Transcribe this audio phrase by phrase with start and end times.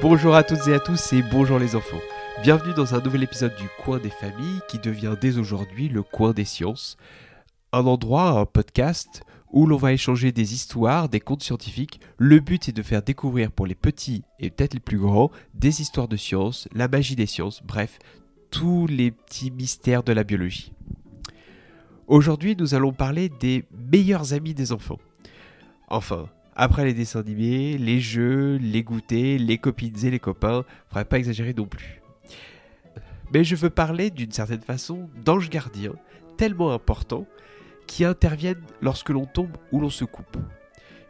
[0.00, 2.00] Bonjour à toutes et à tous et bonjour les enfants.
[2.42, 6.32] Bienvenue dans un nouvel épisode du Coin des familles qui devient dès aujourd'hui le Coin
[6.32, 6.96] des sciences.
[7.72, 12.00] Un endroit, un podcast où l'on va échanger des histoires, des contes scientifiques.
[12.16, 15.80] Le but est de faire découvrir pour les petits et peut-être les plus grands des
[15.80, 17.98] histoires de sciences, la magie des sciences, bref,
[18.52, 20.72] tous les petits mystères de la biologie.
[22.06, 25.00] Aujourd'hui, nous allons parler des meilleurs amis des enfants.
[25.88, 31.04] Enfin, après les dessins animés, les jeux, les goûters, les copines et les copains, faudrait
[31.04, 32.02] pas exagérer non plus.
[33.32, 35.94] Mais je veux parler d'une certaine façon d'anges gardiens,
[36.36, 37.26] tellement importants,
[37.86, 40.36] qui interviennent lorsque l'on tombe ou l'on se coupe.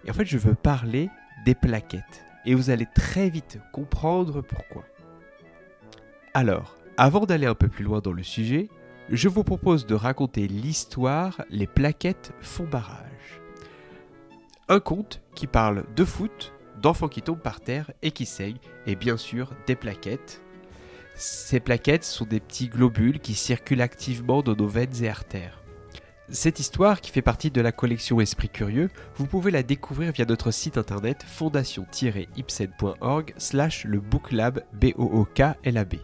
[0.05, 1.11] Et en fait, je veux parler
[1.45, 2.25] des plaquettes.
[2.45, 4.85] Et vous allez très vite comprendre pourquoi.
[6.35, 8.69] Alors, avant d'aller un peu plus loin dans le sujet,
[9.11, 13.42] je vous propose de raconter l'histoire Les plaquettes font barrage.
[14.73, 18.57] Un conte qui parle de foot, d'enfants qui tombent par terre et qui saignent,
[18.87, 20.41] et bien sûr des plaquettes.
[21.15, 25.61] Ces plaquettes sont des petits globules qui circulent activement dans nos veines et artères.
[26.31, 30.25] Cette histoire, qui fait partie de la collection Esprit Curieux, vous pouvez la découvrir via
[30.25, 35.97] notre site internet fondation-ipsen.org slash le booklab b o o k l a b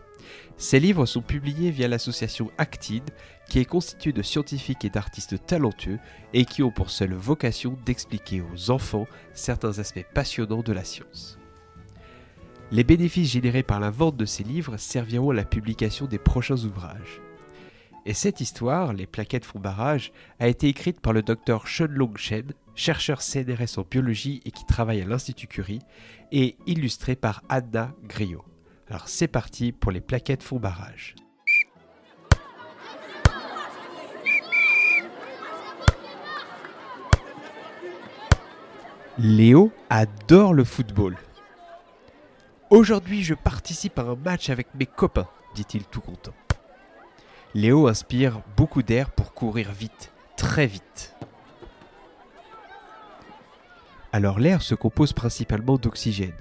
[0.56, 3.04] Ces livres sont publiés via l'association Actid,
[3.48, 5.98] qui est constituée de scientifiques et d'artistes talentueux
[6.34, 11.38] et qui ont pour seule vocation d'expliquer aux enfants certains aspects passionnants de la science.
[12.70, 16.64] Les bénéfices générés par la vente de ces livres serviront à la publication des prochains
[16.64, 17.22] ouvrages.
[18.04, 22.52] Et cette histoire, Les plaquettes font barrage, a été écrite par le docteur Long Shen,
[22.74, 25.82] chercheur CNRS en biologie et qui travaille à l'Institut Curie,
[26.32, 28.44] et illustrée par Anna Griot.
[28.91, 31.14] Alors c'est parti pour Les plaquettes font barrage.
[39.19, 41.17] Léo adore le football.
[42.70, 46.35] Aujourd'hui, je participe à un match avec mes copains, dit-il tout content.
[47.52, 51.17] Léo inspire beaucoup d'air pour courir vite, très vite.
[54.12, 56.36] Alors l'air se compose principalement d'oxygène.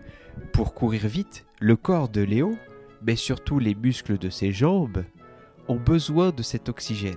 [0.54, 2.58] Pour courir vite, le corps de Léo,
[3.02, 5.04] mais surtout les muscles de ses jambes,
[5.68, 7.16] ont besoin de cet oxygène.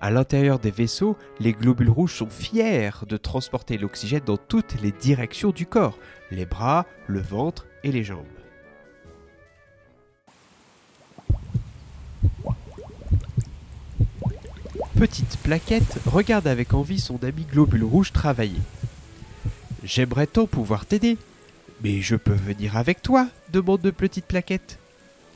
[0.00, 4.92] À l'intérieur des vaisseaux, les globules rouges sont fiers de transporter l'oxygène dans toutes les
[4.92, 5.98] directions du corps,
[6.30, 8.24] les bras, le ventre et les jambes.
[14.98, 18.60] Petite plaquette regarde avec envie son ami globule rouge travailler.
[19.84, 21.16] J'aimerais tant pouvoir t'aider.
[21.86, 24.80] Mais je peux venir avec toi demande de Petite Plaquette.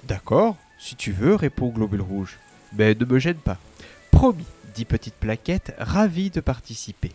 [0.03, 2.41] D'accord, si tu veux, répond Globule Rouge.
[2.77, 3.57] Mais ne me gêne pas.
[4.11, 7.13] Promis, dit Petite Plaquette, ravie de participer.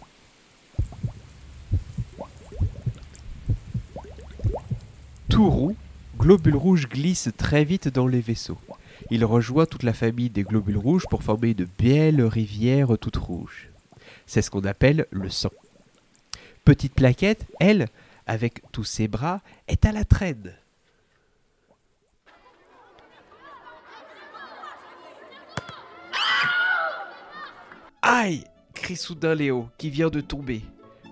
[5.27, 5.75] Tout roux,
[6.17, 8.59] Globule Rouge glisse très vite dans les vaisseaux.
[9.11, 13.67] Il rejoint toute la famille des globules rouges pour former une belle rivière toute rouge.
[14.27, 15.51] C'est ce qu'on appelle le sang.
[16.63, 17.89] Petite plaquette, elle,
[18.27, 20.53] avec tous ses bras, est à la traîne.
[28.01, 28.43] Aïe
[28.85, 30.61] crie soudain Léo, qui vient de tomber.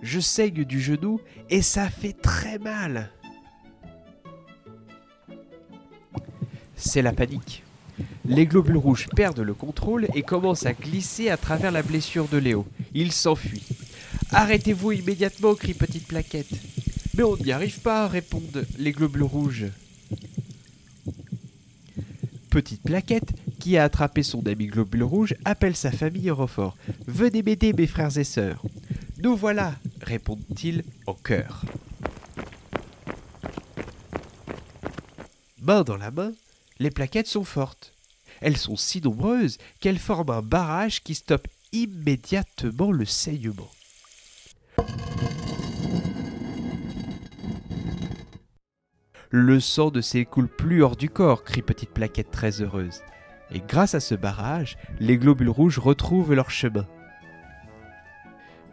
[0.04, 1.20] Je saigne du genou
[1.50, 3.10] et ça fait très mal.
[6.76, 7.64] C'est la panique.
[8.26, 12.38] Les globules rouges perdent le contrôle et commencent à glisser à travers la blessure de
[12.38, 12.68] Léo.
[12.94, 13.66] Il s'enfuit.
[14.32, 16.73] Arrêtez-vous immédiatement, crie Petite Plaquette.
[17.16, 19.68] Mais on n'y arrive pas, répondent les globules rouges.
[22.50, 26.76] Petite Plaquette, qui a attrapé son ami globule rouge, appelle sa famille en renfort.
[27.08, 28.64] Venez m'aider, mes frères et sœurs.
[29.24, 31.66] Nous voilà, répondent-ils en chœur.
[35.62, 36.34] Main dans la main,
[36.80, 37.94] les plaquettes sont fortes.
[38.42, 43.72] Elles sont si nombreuses qu'elles forment un barrage qui stoppe immédiatement le saignement.
[49.36, 53.02] Le sang ne s'écoule plus hors du corps, crie Petite Plaquette très heureuse.
[53.50, 56.86] Et grâce à ce barrage, les globules rouges retrouvent leur chemin.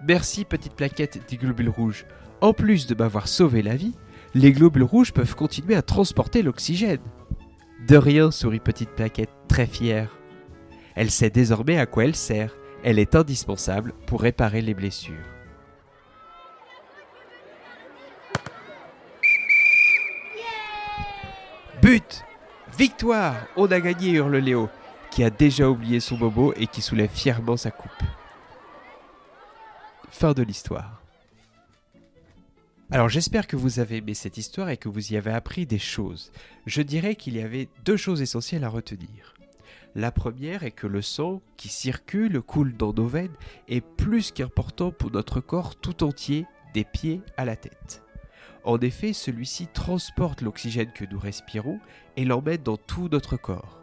[0.07, 2.05] Merci, Petite Plaquette, dit Globule Rouge.
[2.43, 3.95] En plus de m'avoir sauvé la vie,
[4.35, 7.01] les globules rouges peuvent continuer à transporter l'oxygène.
[7.89, 10.11] De rien, sourit Petite Plaquette, très fière.
[10.95, 12.55] Elle sait désormais à quoi elle sert.
[12.85, 15.25] Elle est indispensable pour réparer les blessures.
[21.91, 22.25] But
[22.79, 24.69] Victoire On a gagné, hurle Léo,
[25.11, 27.91] qui a déjà oublié son bobo et qui soulève fièrement sa coupe.
[30.09, 31.03] Fin de l'histoire.
[32.93, 35.81] Alors j'espère que vous avez aimé cette histoire et que vous y avez appris des
[35.81, 36.31] choses.
[36.65, 39.35] Je dirais qu'il y avait deux choses essentielles à retenir.
[39.97, 43.35] La première est que le sang qui circule, coule dans nos veines,
[43.67, 48.05] est plus qu'important pour notre corps tout entier, des pieds à la tête.
[48.65, 51.81] En effet, celui-ci transporte l'oxygène que nous respirons
[52.17, 53.81] et l'emmène dans tout notre corps.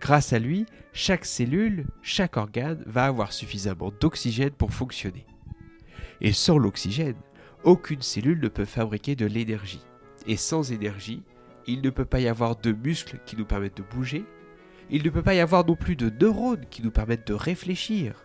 [0.00, 5.26] Grâce à lui, chaque cellule, chaque organe va avoir suffisamment d'oxygène pour fonctionner.
[6.20, 7.16] Et sans l'oxygène,
[7.64, 9.84] aucune cellule ne peut fabriquer de l'énergie.
[10.26, 11.22] Et sans énergie,
[11.66, 14.24] il ne peut pas y avoir de muscles qui nous permettent de bouger,
[14.90, 18.24] il ne peut pas y avoir non plus de neurones qui nous permettent de réfléchir,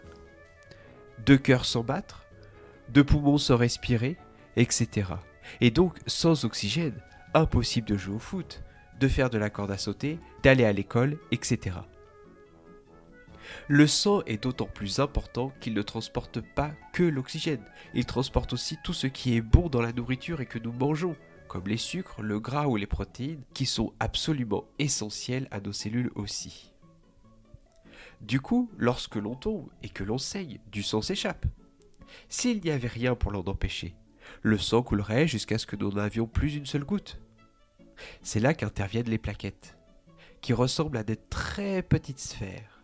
[1.26, 2.26] de cœurs sans battre,
[2.90, 4.18] de poumons sans respirer,
[4.56, 5.10] etc.
[5.62, 7.00] Et donc, sans oxygène,
[7.34, 8.64] impossible de jouer au foot,
[9.00, 11.78] de faire de la corde à sauter, d'aller à l'école, etc.
[13.68, 17.64] Le sang est d'autant plus important qu'il ne transporte pas que l'oxygène,
[17.94, 21.16] il transporte aussi tout ce qui est bon dans la nourriture et que nous mangeons,
[21.48, 26.12] comme les sucres, le gras ou les protéines, qui sont absolument essentiels à nos cellules
[26.16, 26.74] aussi.
[28.22, 31.46] Du coup, lorsque l'on tombe et que l'on saigne, du sang s'échappe.
[32.30, 33.96] S'il n'y avait rien pour l'en empêcher,
[34.42, 37.20] le sang coulerait jusqu'à ce que nous n'avions plus une seule goutte.
[38.22, 39.78] C'est là qu'interviennent les plaquettes,
[40.42, 42.82] qui ressemblent à des très petites sphères.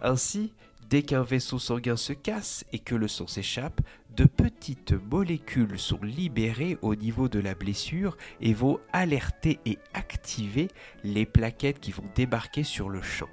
[0.00, 0.54] Ainsi,
[0.88, 3.80] dès qu'un vaisseau sanguin se casse et que le sang s'échappe,
[4.16, 10.68] de petites molécules sont libérées au niveau de la blessure et vont alerter et activer
[11.04, 13.28] les plaquettes qui vont débarquer sur le champ.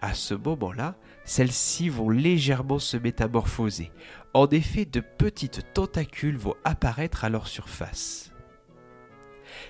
[0.00, 3.90] À ce moment-là, celles-ci vont légèrement se métamorphoser.
[4.32, 8.32] En effet, de petites tentacules vont apparaître à leur surface.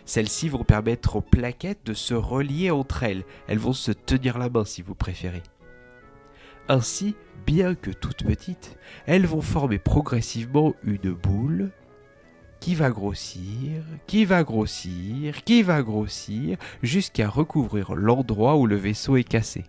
[0.04, 3.24] Celles-ci vont permettre aux plaquettes de se relier entre elles.
[3.46, 5.42] Elles vont se tenir la main si vous préférez.
[6.68, 7.16] Ainsi,
[7.46, 8.76] bien que toutes petites,
[9.06, 11.70] elles vont former progressivement une boule
[12.60, 19.16] qui va grossir, qui va grossir, qui va grossir, jusqu'à recouvrir l'endroit où le vaisseau
[19.16, 19.64] est cassé.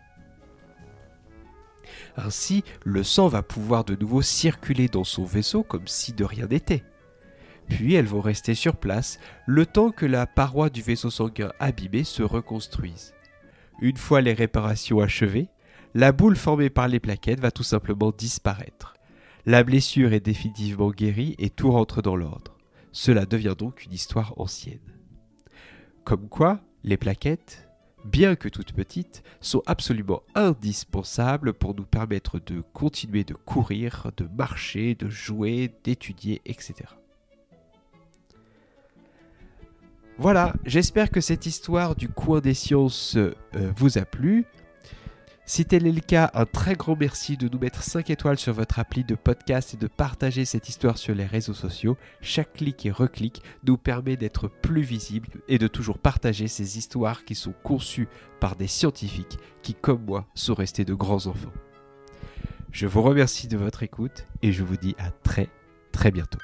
[2.17, 6.47] Ainsi, le sang va pouvoir de nouveau circuler dans son vaisseau comme si de rien
[6.47, 6.83] n'était.
[7.69, 12.03] Puis elles vont rester sur place le temps que la paroi du vaisseau sanguin abîmé
[12.03, 13.13] se reconstruise.
[13.81, 15.47] Une fois les réparations achevées,
[15.93, 18.95] la boule formée par les plaquettes va tout simplement disparaître.
[19.45, 22.57] La blessure est définitivement guérie et tout rentre dans l'ordre.
[22.91, 24.79] Cela devient donc une histoire ancienne.
[26.03, 27.68] Comme quoi, les plaquettes,
[28.05, 34.27] bien que toutes petites, sont absolument indispensables pour nous permettre de continuer de courir, de
[34.37, 36.73] marcher, de jouer, d'étudier, etc.
[40.17, 43.33] Voilà, j'espère que cette histoire du coin des sciences euh,
[43.77, 44.45] vous a plu.
[45.49, 48.53] Si tel est le cas, un très grand merci de nous mettre 5 étoiles sur
[48.53, 51.97] votre appli de podcast et de partager cette histoire sur les réseaux sociaux.
[52.21, 57.25] Chaque clic et reclic nous permet d'être plus visible et de toujours partager ces histoires
[57.25, 58.07] qui sont conçues
[58.39, 61.53] par des scientifiques qui, comme moi, sont restés de grands enfants.
[62.71, 65.49] Je vous remercie de votre écoute et je vous dis à très
[65.91, 66.37] très bientôt.